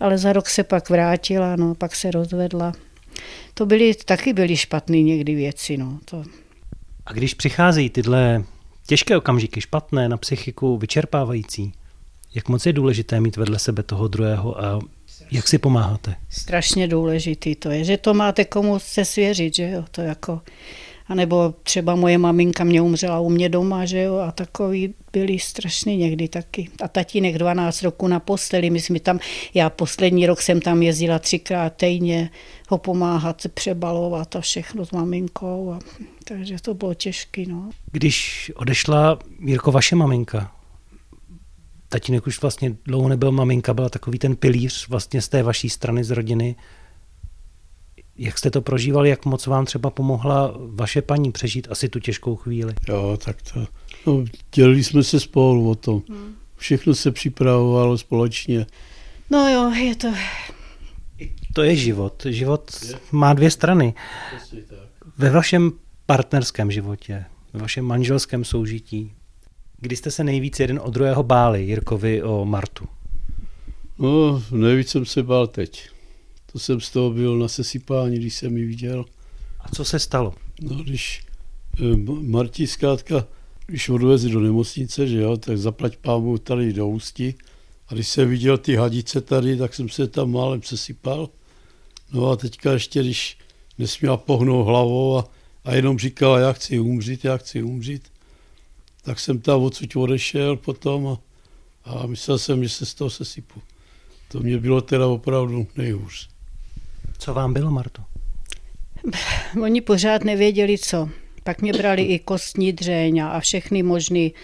[0.00, 2.72] Ale za rok se pak vrátila, no, pak se rozvedla.
[3.54, 5.98] To byly, taky byly špatné někdy věci, no.
[6.04, 6.24] To...
[7.06, 8.44] A když přicházejí tyhle
[8.86, 11.72] těžké okamžiky, špatné na psychiku, vyčerpávající,
[12.34, 14.80] jak moc je důležité mít vedle sebe toho druhého a
[15.32, 16.14] jak si pomáháte?
[16.28, 20.40] Strašně důležitý to je, že to máte komu se svěřit, že jo, to jako,
[21.08, 25.38] a nebo třeba moje maminka mě umřela u mě doma, že jo, a takový byli
[25.38, 26.68] strašný někdy taky.
[26.82, 29.18] A tatínek 12 roku na posteli, my jsme tam,
[29.54, 32.30] já poslední rok jsem tam jezdila třikrát týdně
[32.68, 35.78] ho pomáhat přebalovat a všechno s maminkou, a,
[36.24, 37.70] takže to bylo těžké, no.
[37.92, 40.52] Když odešla Jirko vaše maminka,
[41.92, 46.04] tatínek už vlastně dlouho nebyl maminka, byla takový ten pilíř vlastně z té vaší strany,
[46.04, 46.56] z rodiny.
[48.16, 52.36] Jak jste to prožívali, jak moc vám třeba pomohla vaše paní přežít asi tu těžkou
[52.36, 52.74] chvíli?
[52.88, 53.66] Jo, tak to,
[54.06, 54.24] no,
[54.54, 56.02] dělili jsme se spolu o tom.
[56.56, 58.66] Všechno se připravovalo společně.
[59.30, 60.08] No jo, je to...
[61.52, 62.26] To je život.
[62.28, 62.70] Život
[63.12, 63.94] má dvě strany.
[65.18, 65.72] Ve vašem
[66.06, 69.12] partnerském životě, ve vašem manželském soužití,
[69.82, 72.84] Kdy jste se nejvíc jeden od druhého báli, Jirkovi o Martu?
[73.98, 75.88] No, nejvíc jsem se bál teď.
[76.52, 79.04] to jsem z toho byl na sesypání, když jsem ji viděl.
[79.60, 80.34] A co se stalo?
[80.60, 81.24] No, když
[81.80, 83.26] eh, Marti zkrátka,
[83.66, 87.34] když odvezli do nemocnice, že jo, tak zaplať pámu tady do ústí.
[87.88, 91.28] A když jsem viděl ty hadice tady, tak jsem se tam málem sesypal.
[92.12, 93.38] No a teďka ještě, když
[93.78, 95.24] nesměla pohnout hlavou a,
[95.64, 98.11] a jenom říkala, já chci umřít, já chci umřít,
[99.02, 101.18] tak jsem tam odsud odešel potom a,
[101.84, 103.62] a myslel jsem, že se z toho sesypu.
[104.28, 106.28] To mě bylo teda opravdu nejhůř.
[107.18, 108.02] Co vám bylo, Marto?
[109.62, 111.08] Oni pořád nevěděli, co.
[111.44, 114.34] Pak mě brali i kostní dřeň a všechny možný,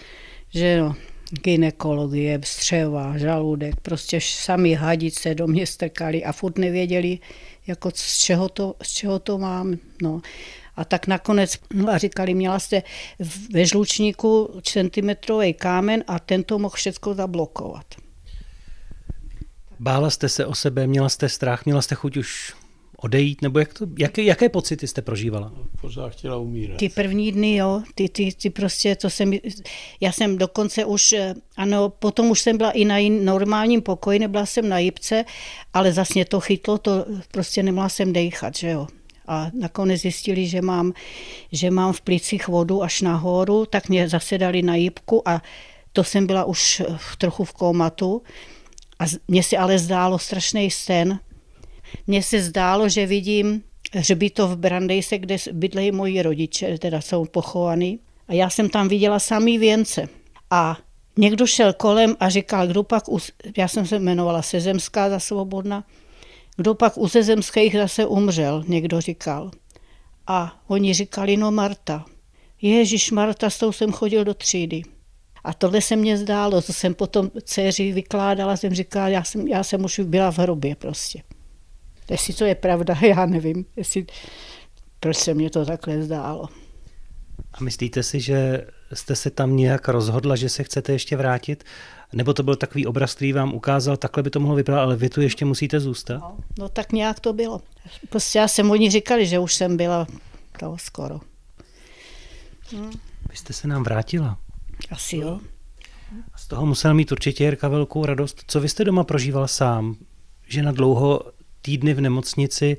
[0.49, 0.95] že no,
[1.31, 7.19] ginekologie, střeva, žaludek, prostě sami hadice do mě strkali a furt nevěděli,
[7.67, 9.77] jako z čeho to, z čeho to mám.
[10.01, 10.21] No.
[10.79, 12.83] A tak nakonec no a říkali, měla jste
[13.53, 17.85] ve žlučníku centimetrový kámen a ten to mohl všechno zablokovat.
[19.79, 22.53] Bála jste se o sebe, měla jste strach, měla jste chuť už
[22.97, 25.53] odejít, nebo jak to, jaké, jaké pocity jste prožívala?
[25.81, 26.77] Pořád chtěla umírat.
[26.77, 29.33] Ty první dny, jo, ty, ty, ty prostě, to jsem,
[30.01, 34.19] já jsem dokonce už, eh, ano, potom už jsem byla i na jin, normálním pokoji,
[34.19, 35.25] nebyla jsem na jipce,
[35.73, 38.87] ale zase mě to chytlo, to prostě nemohla jsem dechat, že jo.
[39.29, 40.93] A nakonec zjistili, že mám,
[41.51, 45.41] že mám v plicích vodu až nahoru, tak mě zase dali na jipku a
[45.93, 48.21] to jsem byla už eh, trochu v komatu.
[48.99, 51.19] A mně se ale zdálo strašný sen,
[52.07, 53.63] mně se zdálo, že vidím
[53.93, 57.99] hřbitov v Brandejse, kde bydlejí moji rodiče, teda jsou pochovaní.
[58.27, 60.09] A já jsem tam viděla samý věnce.
[60.51, 60.77] A
[61.17, 63.19] někdo šel kolem a říkal, kdo pak, u,
[63.57, 65.83] já jsem se jmenovala Sezemská za svobodna,
[66.59, 69.51] kdo pak u Sezemských zase umřel, někdo říkal.
[70.27, 72.05] A oni říkali, no Marta.
[72.61, 74.81] Ježíš Marta, s tou jsem chodil do třídy.
[75.43, 79.63] A tohle se mně zdálo, co jsem potom dceři vykládala, jsem říkala, já jsem, já
[79.63, 81.23] jsem už byla v hrobě prostě.
[82.11, 84.05] Jestli to je pravda, já nevím, jestli,
[84.99, 86.47] proč se mě to takhle zdálo.
[87.53, 91.63] A myslíte si, že jste se tam nějak rozhodla, že se chcete ještě vrátit?
[92.13, 95.09] Nebo to byl takový obraz, který vám ukázal, takhle by to mohlo vypadat, ale vy
[95.09, 96.19] tu ještě musíte zůstat?
[96.19, 97.61] No, no tak nějak to bylo.
[98.09, 100.07] Prostě já jsem oni říkali, že už jsem byla
[100.59, 101.19] toho skoro.
[102.71, 102.91] Hmm.
[103.29, 104.37] Vy jste se nám vrátila.
[104.91, 105.39] Asi jo.
[106.35, 108.43] Z toho musel mít určitě Jirka velkou radost.
[108.47, 109.95] Co vy jste doma prožíval sám?
[110.47, 111.21] Že na dlouho
[111.61, 112.77] týdny v nemocnici,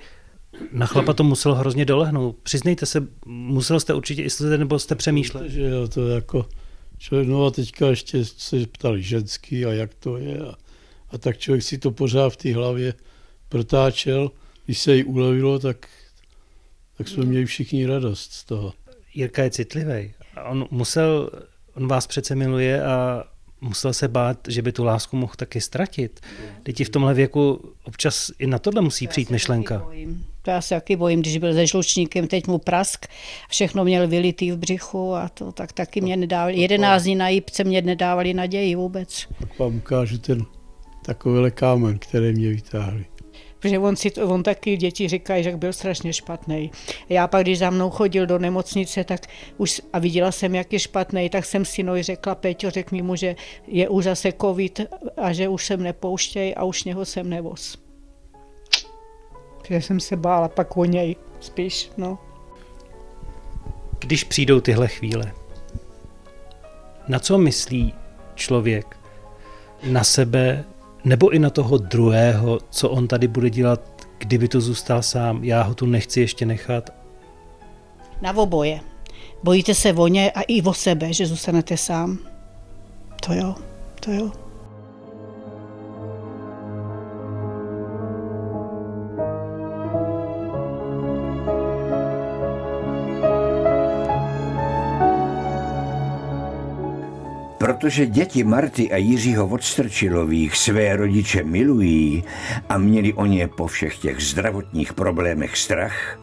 [0.73, 2.37] na chlapa to muselo hrozně dolehnout.
[2.43, 5.51] Přiznejte se, musel jste určitě i slizet, nebo jste přemýšleli?
[5.51, 6.47] Že jo, to jako
[6.99, 10.39] člověk, no a teďka ještě se ptali ženský a jak to je.
[10.39, 10.55] A,
[11.11, 12.95] a tak člověk si to pořád v té hlavě
[13.49, 14.31] protáčel.
[14.65, 15.89] Když se jí ulevilo, tak,
[16.99, 18.73] tak jsme měli všichni radost z toho.
[19.15, 20.15] Jirka je citlivý.
[20.51, 21.31] On musel,
[21.75, 23.25] on vás přece miluje a
[23.61, 26.21] musel se bát, že by tu lásku mohl taky ztratit.
[26.63, 29.87] Teď v tomhle věku občas i na tohle musí to přijít myšlenka.
[30.43, 33.07] To já se taky bojím, když byl se žlučníkem, teď mu prask,
[33.49, 36.61] všechno měl vylitý v břichu a to tak taky mě nedávali.
[36.61, 39.27] Jedenáct dní na jípce mě nedávali naději vůbec.
[39.39, 40.45] Pak vám ukážu ten
[41.05, 43.05] takovýhle kámen, který mě vytáhli
[43.61, 46.71] protože on, si, on taky děti říkají, že byl strašně špatný.
[47.09, 49.21] Já pak, když za mnou chodil do nemocnice tak
[49.57, 53.37] už, a viděla jsem, jak je špatný, tak jsem synovi řekla, Peťo, řekl mu, že
[53.67, 54.81] je už zase covid
[55.17, 57.79] a že už jsem nepouštěj a už něho jsem nevoz.
[59.69, 62.19] Že jsem se bála pak o něj spíš, no.
[63.99, 65.33] Když přijdou tyhle chvíle,
[67.09, 67.95] na co myslí
[68.35, 68.97] člověk?
[69.85, 70.65] Na sebe,
[71.05, 73.81] nebo i na toho druhého, co on tady bude dělat,
[74.19, 76.91] kdyby to zůstal sám, já ho tu nechci ještě nechat?
[78.23, 78.81] Na oboje.
[79.43, 82.19] Bojíte se o ně a i o sebe, že zůstanete sám.
[83.27, 83.55] To jo,
[84.01, 84.31] to jo.
[97.81, 102.25] Protože děti Marty a Jiřího Vodstrčilových své rodiče milují
[102.69, 106.19] a měli o ně po všech těch zdravotních problémech strach,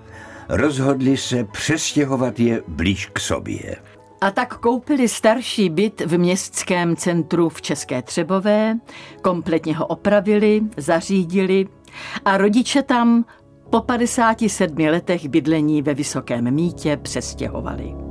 [0.50, 3.76] rozhodli se přestěhovat je blíž k sobě.
[4.22, 8.78] A tak koupili starší byt v městském centru v České Třebové,
[9.22, 11.68] kompletně ho opravili, zařídili
[12.26, 13.26] a rodiče tam
[13.70, 18.07] po 57 letech bydlení ve Vysokém mítě přestěhovali.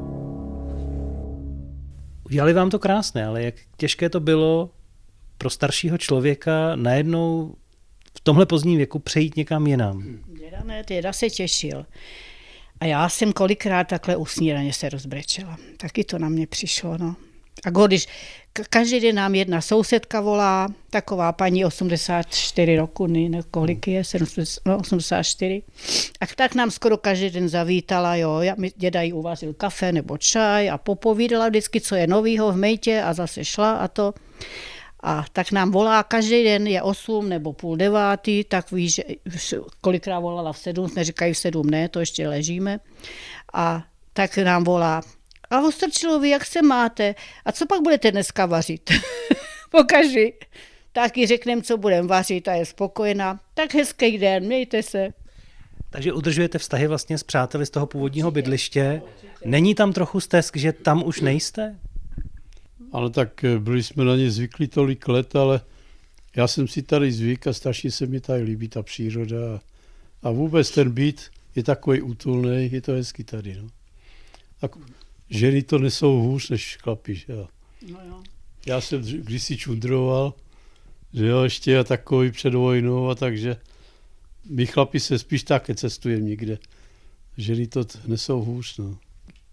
[2.27, 4.71] Udělali vám to krásné, ale jak těžké to bylo
[5.39, 7.55] pro staršího člověka najednou
[8.17, 10.19] v tomhle pozdním věku přejít někam jinam.
[10.39, 11.87] Děda ne, děda se těšil.
[12.81, 15.57] A já jsem kolikrát takhle u snídaně se rozbrečela.
[15.77, 17.17] Taky to na mě přišlo, no.
[17.65, 18.07] A když
[18.71, 24.79] každý den nám jedna sousedka volá, taková paní 84 roku, ne, kolik je, 70, no,
[24.79, 25.63] 84.
[26.21, 30.71] A tak nám skoro každý den zavítala, jo, mi děda jí uvařil kafe nebo čaj
[30.71, 34.15] a popovídala vždycky, co je novýho v mejtě a zase šla a to.
[35.03, 39.01] A tak nám volá, každý den je 8 nebo půl devátý, tak víš,
[39.81, 42.81] kolikrát volala v 7, jsme říkají v 7 ne, to ještě ležíme.
[43.53, 45.03] A tak nám volá,
[45.51, 47.15] a Ostrčilovi, jak se máte?
[47.45, 48.91] A co pak budete dneska vařit?
[49.71, 50.33] Pokaži.
[50.93, 53.41] Tak ji řekneme, co budeme vařit a je spokojená.
[53.55, 55.09] Tak hezký den, mějte se.
[55.91, 59.03] Takže udržujete vztahy vlastně s přáteli z toho původního bydliště.
[59.45, 61.77] Není tam trochu stesk, že tam už nejste?
[62.93, 65.61] Ale tak eh, byli jsme na ně zvyklí tolik let, ale
[66.37, 69.61] já jsem si tady zvyk a strašně se mi tady líbí ta příroda.
[70.23, 73.57] A vůbec ten byt je takový útulný, je to hezky tady.
[73.63, 73.69] No.
[74.61, 74.71] Tak
[75.31, 77.15] ženy to nesou hůř než chlapi.
[77.15, 77.49] Že jo.
[77.93, 78.23] No jo.
[78.67, 80.35] Já jsem kdysi čundroval,
[81.15, 83.57] že jo, ještě a takový před vojnou a takže
[84.51, 86.59] my chlapi se spíš také cestujeme někde.
[87.37, 88.79] Ženy to nesou hůř.
[88.79, 88.97] No.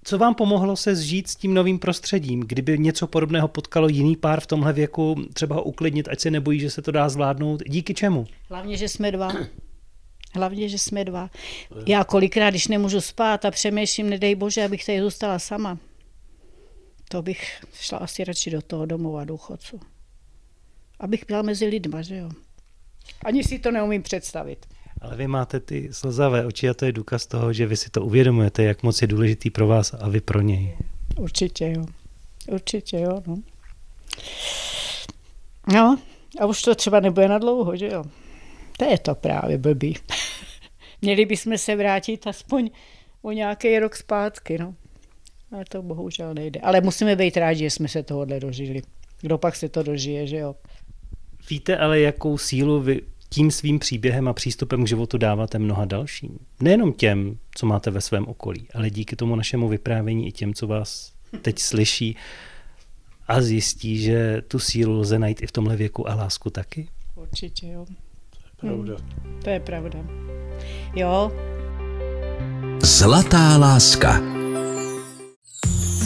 [0.03, 2.39] Co vám pomohlo se zžít s tím novým prostředím?
[2.39, 6.59] Kdyby něco podobného potkalo jiný pár v tomhle věku, třeba ho uklidnit, ať se nebojí,
[6.59, 7.63] že se to dá zvládnout.
[7.67, 8.25] Díky čemu?
[8.49, 9.33] Hlavně, že jsme dva.
[10.35, 11.29] Hlavně, že jsme dva.
[11.85, 15.77] Já kolikrát, když nemůžu spát a přemýšlím, nedej bože, abych tady zůstala sama,
[17.09, 19.79] to bych šla asi radši do toho domova důchodců.
[20.99, 22.29] Abych byla mezi lidma, že jo.
[23.25, 24.65] Ani si to neumím představit.
[25.01, 28.05] Ale vy máte ty slzavé oči a to je důkaz toho, že vy si to
[28.05, 30.77] uvědomujete, jak moc je důležitý pro vás a vy pro něj.
[31.17, 31.85] Určitě jo.
[32.47, 33.37] Určitě jo, no.
[35.73, 35.99] No,
[36.39, 38.03] a už to třeba nebude na dlouho, že jo.
[38.77, 39.95] To je to právě blbý.
[41.01, 42.69] Měli bychom se vrátit aspoň
[43.21, 44.75] o nějaký rok zpátky, no.
[45.51, 46.59] Ale to bohužel nejde.
[46.59, 48.81] Ale musíme být rádi, že jsme se tohohle dožili.
[49.21, 50.55] Kdo pak se to dožije, že jo?
[51.49, 56.39] Víte ale, jakou sílu vy tím svým příběhem a přístupem k životu dáváte mnoha dalším.
[56.59, 60.67] Nejenom těm, co máte ve svém okolí, ale díky tomu našemu vyprávění i těm, co
[60.67, 62.15] vás teď slyší
[63.27, 66.88] a zjistí, že tu sílu lze najít i v tomhle věku a lásku taky.
[67.15, 67.86] Určitě jo.
[68.63, 68.93] To je pravda.
[68.93, 69.99] Hmm, to je pravda.
[70.95, 71.32] Jo.
[72.84, 74.21] Zlatá láska.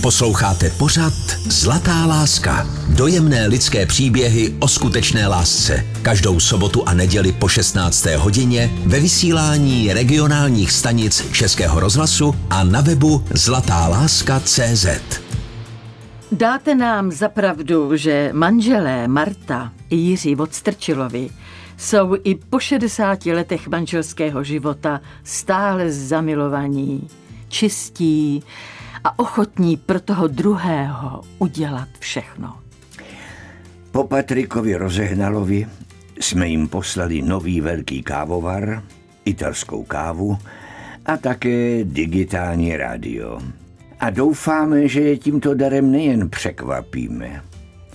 [0.01, 1.13] Posloucháte pořad
[1.49, 2.67] Zlatá láska.
[2.95, 5.85] Dojemné lidské příběhy o skutečné lásce.
[6.01, 8.05] Každou sobotu a neděli po 16.
[8.05, 14.87] hodině ve vysílání regionálních stanic Českého rozhlasu a na webu zlatáláska.cz.
[16.31, 21.29] Dáte nám zapravdu, že manželé Marta i Jiří Odstrčilovi
[21.77, 27.07] jsou i po 60 letech manželského života stále zamilovaní,
[27.47, 28.43] čistí,
[29.03, 32.57] a ochotní pro toho druhého udělat všechno.
[33.91, 35.67] Po Patrikovi Rozehnalovi
[36.19, 38.83] jsme jim poslali nový velký kávovar,
[39.25, 40.37] italskou kávu
[41.05, 43.39] a také digitální rádio.
[43.99, 47.43] A doufáme, že je tímto darem nejen překvapíme,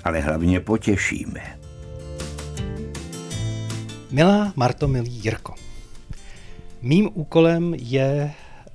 [0.04, 1.62] ale hlavně potěšíme.
[4.12, 5.55] Milá Marto, milý Jirko,
[6.83, 8.33] mým úkolem je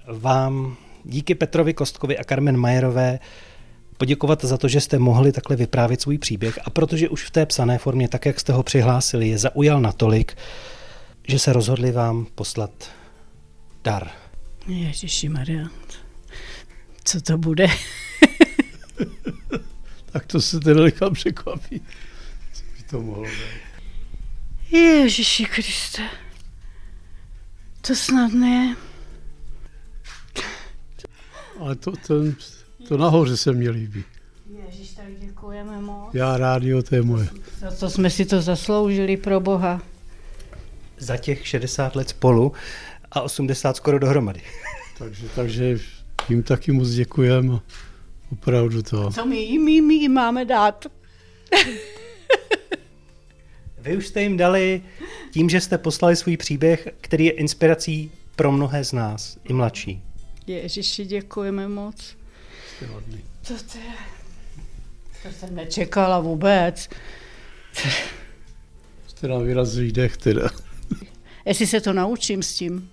[0.08, 3.20] vám díky Petrovi Kostkovi a Carmen Majerové
[3.98, 7.46] poděkovat za to, že jste mohli takhle vyprávět svůj příběh a protože už v té
[7.46, 10.38] psané formě, tak jak jste ho přihlásili, je zaujal natolik,
[11.28, 12.92] že se rozhodli vám poslat
[13.84, 14.12] dar.
[14.68, 15.68] Ježiši Maria,
[17.04, 17.68] co to bude?
[20.12, 21.84] tak to se teda nechám překvapit.
[22.54, 23.67] Co by to mohlo být?
[24.72, 26.02] Ježiši Kriste.
[27.82, 28.76] To snad ne.
[31.60, 32.36] Ale to, ten,
[32.88, 34.04] to nahoře se mě líbí.
[34.66, 36.14] Ježíš, tak děkujeme moc.
[36.14, 37.28] Já rádio, to je moje.
[37.60, 39.82] Za co jsme si to zasloužili pro Boha.
[40.98, 42.54] Za těch 60 let spolu
[43.12, 44.42] a 80 skoro dohromady.
[44.98, 45.78] takže, takže
[46.30, 47.60] jim taky moc děkujeme.
[48.32, 49.12] Opravdu to.
[49.12, 50.86] Co my, my, my jim máme dát?
[53.88, 54.82] Vy už jste jim dali
[55.32, 60.04] tím, že jste poslali svůj příběh, který je inspirací pro mnohé z nás, i mladší.
[60.48, 62.16] Ježiši, děkujeme moc.
[62.76, 63.22] Jste hodný.
[63.44, 63.94] Co to je?
[65.24, 66.90] To jsem nečekala vůbec.
[69.08, 70.50] Jste nám vyrazili dech teda.
[71.46, 72.90] Jestli se to naučím s tím.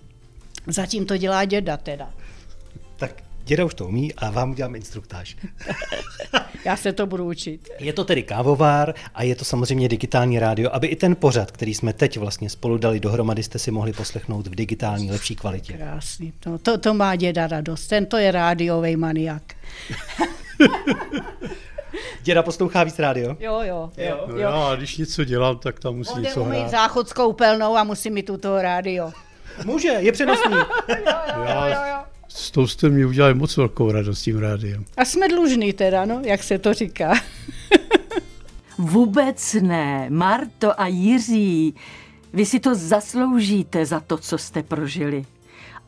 [0.66, 2.14] Zatím to dělá děda teda.
[3.45, 5.36] Děda už to umí a vám udělám instruktáž.
[6.64, 7.68] Já se to budu učit.
[7.78, 11.74] Je to tedy kávovár a je to samozřejmě digitální rádio, aby i ten pořad, který
[11.74, 15.72] jsme teď vlastně spolu dali dohromady, jste si mohli poslechnout v digitální lepší kvalitě.
[15.72, 16.32] Krásný.
[16.47, 17.86] No, to, to má děda radost.
[17.86, 19.42] Ten to je rádiový maniak.
[22.22, 23.36] Děda poslouchá víc rádio?
[23.40, 24.24] Jo, jo, jo.
[24.26, 26.70] No já, když něco dělám, tak tam musí On něco hrát.
[26.70, 29.12] záchod s koupelnou a musí mít tuto rádio.
[29.64, 30.57] Může, je přenosný.
[31.47, 34.85] Já, s tou jste mi udělali moc velkou radost tím rádiem.
[34.97, 37.14] A jsme dlužní teda, no, jak se to říká.
[38.78, 40.07] Vůbec ne.
[40.11, 41.74] Marto a Jiří,
[42.32, 45.24] vy si to zasloužíte za to, co jste prožili.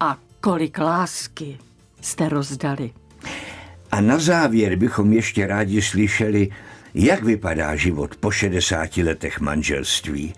[0.00, 1.58] A kolik lásky
[2.00, 2.90] jste rozdali.
[3.90, 6.48] A na závěr bychom ještě rádi slyšeli,
[6.94, 10.34] jak vypadá život po 60 letech manželství.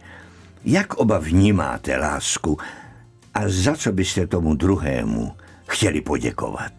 [0.65, 2.59] Jak oba vnímáte lásku
[3.35, 5.33] a za co byste tomu druhému
[5.69, 6.73] chtěli poděkovat.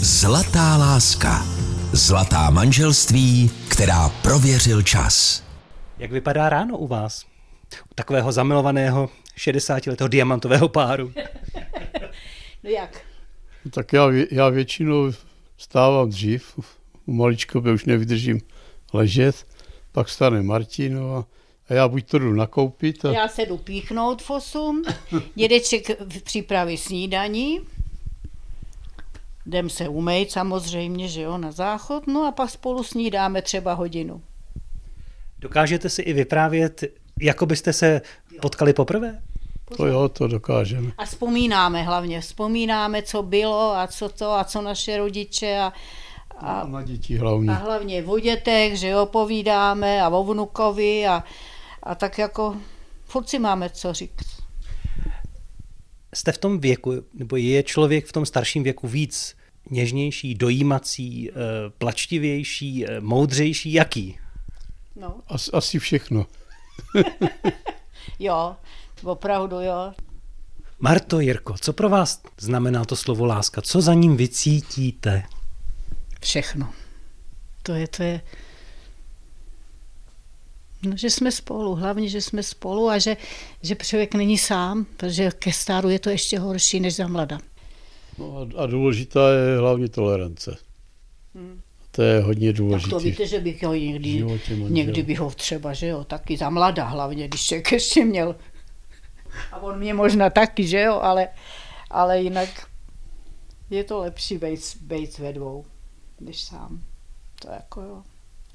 [0.00, 1.44] Zlatá láska.
[1.92, 5.44] Zlatá manželství, která prověřil čas.
[5.98, 7.26] Jak vypadá ráno u vás?
[7.90, 9.08] U takového zamilovaného
[9.38, 11.12] 60-letého diamantového páru.
[12.64, 13.00] No jak?
[13.70, 15.12] Tak já, já většinou
[15.56, 16.58] stávám dřív,
[17.06, 18.40] u malička už nevydržím
[18.92, 19.46] ležet,
[19.92, 21.24] pak stane Martin a,
[21.70, 24.82] a já buď to jdu nakoupit a Já se jdu píchnout v 8,
[25.34, 25.86] dědeček
[26.24, 27.60] připraví snídaní,
[29.46, 34.22] jdem se umýt samozřejmě, že jo, na záchod, no a pak spolu snídáme třeba hodinu.
[35.38, 36.84] Dokážete si i vyprávět,
[37.20, 38.00] jako byste se
[38.40, 39.22] potkali poprvé?
[39.76, 40.92] to jo, to dokážeme.
[40.98, 45.72] A vzpomínáme hlavně, vzpomínáme, co bylo a co to a co naše rodiče a,
[46.38, 47.50] A a, na děti hlavně.
[47.50, 51.24] a hlavně o dětech, že jo, povídáme a o vnukovi a,
[51.82, 52.56] a tak jako
[53.04, 54.42] furt si máme co říct.
[56.14, 59.36] Jste v tom věku, nebo je člověk v tom starším věku víc
[59.70, 61.34] něžnější, dojímací, eh,
[61.78, 64.18] plačtivější, eh, moudřejší, jaký?
[64.96, 66.26] No, As, asi všechno.
[68.18, 68.56] jo,
[69.02, 69.92] opravdu jo.
[70.78, 73.62] Marto, Jirko, co pro vás znamená to slovo láska?
[73.62, 75.22] Co za ním vycítíte?
[76.20, 76.72] Všechno.
[77.62, 78.20] To je, to je,
[80.82, 83.16] no, že jsme spolu, hlavně, že jsme spolu a že,
[83.62, 87.38] že člověk není sám, protože ke stáru je to ještě horší než za mlada.
[88.18, 90.56] No a, a důležitá je hlavně tolerance.
[91.90, 92.90] To je hodně Tak důležité.
[92.90, 94.24] to víte, že bych ho někdy,
[94.68, 98.36] někdy bych ho třeba, že jo, taky za mlada hlavně, když člověk ještě měl.
[99.52, 101.28] A on mě možná taky, že jo, ale,
[101.90, 102.48] ale jinak
[103.70, 105.64] je to lepší být, být ve dvou,
[106.20, 106.82] než sám.
[107.42, 108.02] To jako jo.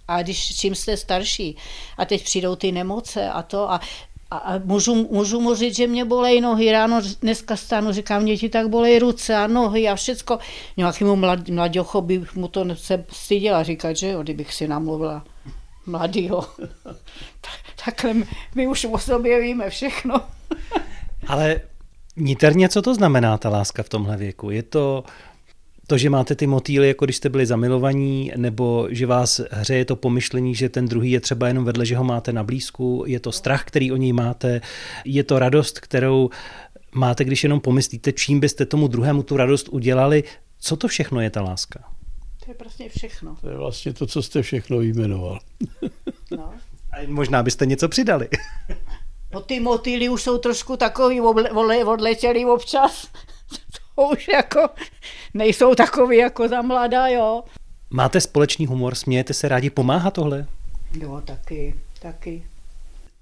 [0.08, 1.58] A když čím jste starší
[1.97, 3.80] a teď přijdou ty nemoce a to a,
[4.32, 8.38] a, a můžu, můžu mu říct, že mě bolej nohy, ráno dneska stanu, říkám, mě
[8.38, 10.39] ti tak bolej ruce a nohy a všecko.
[10.78, 15.24] Nějakému mlad, mladěcho by mu to se styděla říkat, že jo, kdybych si namluvila
[15.86, 16.45] mladýho.
[17.41, 18.26] Tak, takhle my,
[18.56, 20.22] my už o sobě víme všechno.
[21.28, 21.62] Ale
[22.16, 24.49] niterně, co to znamená ta láska v tomhle věku?
[24.49, 25.03] Je to
[25.88, 29.95] to, že máte ty motýly, jako když jste byli zamilovaní, nebo že vás hřeje to
[29.95, 33.31] pomyšlení, že ten druhý je třeba jenom vedle, že ho máte na blízku, je to
[33.31, 34.61] strach, který o něj máte,
[35.05, 36.29] je to radost, kterou
[36.95, 40.23] máte, když jenom pomyslíte, čím byste tomu druhému tu radost udělali.
[40.59, 41.83] Co to všechno je ta láska?
[42.45, 43.36] To je prostě všechno.
[43.41, 45.39] To je vlastně to, co jste všechno jmenoval.
[46.31, 46.53] No.
[46.91, 48.29] A možná byste něco přidali.
[49.33, 53.07] No ty motýly už jsou trošku takový odle, odle, odletělý občas.
[53.96, 54.70] To už jako
[55.34, 57.43] nejsou takový jako za mladá, jo.
[57.89, 60.46] Máte společný humor, smějete se rádi, pomáhá tohle?
[61.02, 62.48] Jo, taky, taky.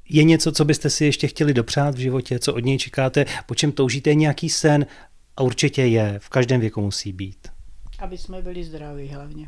[0.10, 3.56] Je něco, co byste si ještě chtěli dopřát v životě, co od něj čekáte, po
[3.56, 4.86] čem toužíte, je nějaký sen?
[5.38, 7.48] A určitě je, v každém věku musí být.
[8.00, 9.48] Aby jsme byli zdraví hlavně.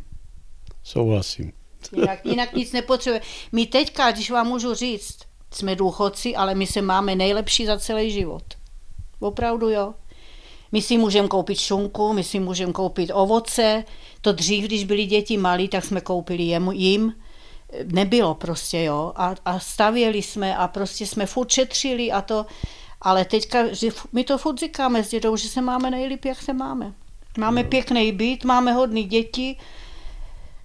[0.84, 1.52] Souhlasím.
[1.96, 3.22] Jinak, jinak nic nepotřebuje.
[3.52, 5.20] My teďka, když vám můžu říct,
[5.54, 8.44] jsme důchodci, ale my se máme nejlepší za celý život.
[9.20, 9.94] Opravdu jo.
[10.76, 13.84] My si můžeme koupit šunku, my si můžeme koupit ovoce.
[14.22, 17.14] To dřív, když byli děti malí, tak jsme koupili jemu, jim.
[17.84, 19.14] Nebylo prostě, jo.
[19.16, 22.46] A, a stavěli jsme a prostě jsme furt šetřili a to.
[23.02, 26.54] Ale teďka, že my to furt říkáme s dědou, že se máme nejlíp, jak se
[26.54, 26.94] máme.
[27.38, 29.58] Máme pěkný byt, máme hodný děti,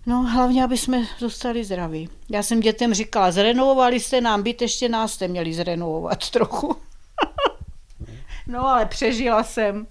[0.07, 2.09] No, hlavně, aby jsme zůstali zdraví.
[2.31, 6.77] Já jsem dětem říkala, zrenovovali jste nám byt, ještě nás jste měli zrenovovat trochu.
[8.51, 9.87] No, ale přežila jsem,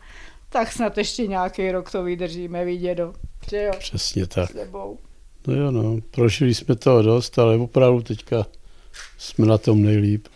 [0.50, 3.14] tak snad ještě nějaký rok to vydržíme, vidědo.
[3.50, 4.50] Že jo, Přesně tak.
[4.50, 4.98] s tebou.
[5.48, 8.46] No jo, no, prožili jsme toho dost, ale opravdu teďka
[9.18, 10.28] jsme na tom nejlíp.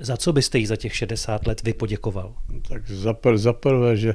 [0.00, 2.34] Za co byste jí za těch 60 let vy poděkoval?
[2.68, 4.14] Tak za, pr- za prvé, že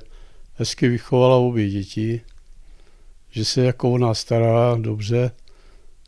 [0.53, 2.21] hezky vychovala obě děti,
[3.31, 5.31] že se jako o nás stará dobře,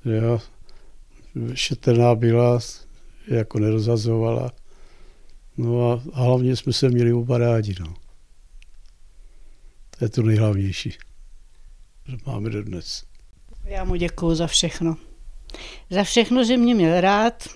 [0.05, 0.39] že jo,
[1.53, 2.59] šetrná byla,
[3.27, 4.51] jako nerozhazovala.
[5.57, 7.93] No a, a hlavně jsme se měli oba rádi, no.
[9.97, 10.89] To je to nejhlavnější,
[12.07, 13.05] že máme dodnes.
[13.63, 14.97] Já mu děkuju za všechno.
[15.89, 17.47] Za všechno, že mě měl rád,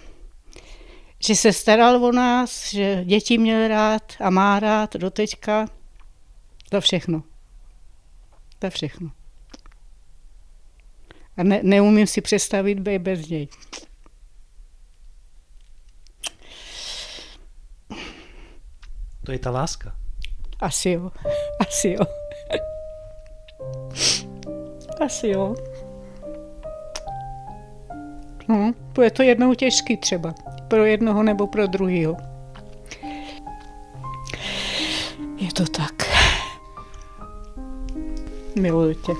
[1.28, 5.66] že se staral o nás, že děti měl rád a má rád do teďka.
[6.72, 7.24] Za všechno.
[8.62, 9.12] Za všechno.
[11.38, 13.48] A ne, neumím si představit být bez něj.
[19.28, 19.92] To je ta láska.
[20.60, 21.12] Asi jo.
[21.60, 22.06] Asi jo.
[25.06, 25.56] Asi jo.
[28.48, 30.34] No, bude to jednou těžký třeba.
[30.68, 32.18] Pro jednoho nebo pro druhého.
[35.38, 35.94] Je to tak.
[38.60, 39.12] Miluju tě.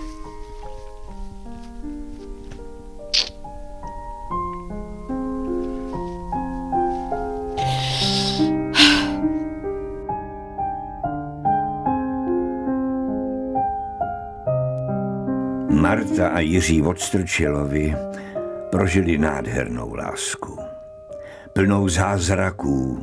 [16.38, 17.96] A Jiří Odstrčilovi
[18.70, 20.58] prožili nádhernou lásku.
[21.54, 23.00] Plnou zázraků,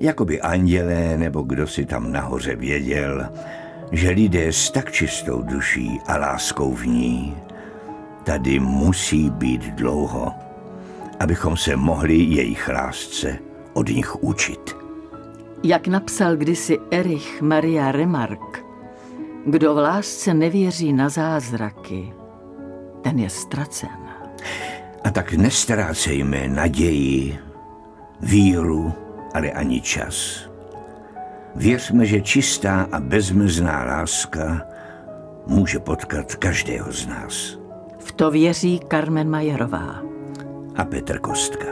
[0.00, 3.28] jako by andělé nebo kdo si tam nahoře věděl,
[3.92, 7.36] že lidé s tak čistou duší a láskou v ní
[8.24, 10.32] tady musí být dlouho,
[11.20, 13.38] abychom se mohli jejich lásce
[13.72, 14.76] od nich učit.
[15.62, 18.64] Jak napsal kdysi Erich Maria Remark,
[19.46, 22.19] kdo v lásce nevěří na zázraky,
[23.02, 23.98] ten je ztracen.
[25.04, 27.38] A tak nestrácejme naději,
[28.20, 28.92] víru,
[29.34, 30.50] ale ani čas.
[31.56, 34.66] Věřme, že čistá a bezmezná láska
[35.46, 37.58] může potkat každého z nás.
[37.98, 40.02] V to věří Carmen Majerová.
[40.76, 41.66] A Petr Kostka.